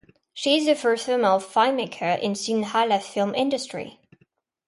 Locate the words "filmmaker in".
1.39-2.33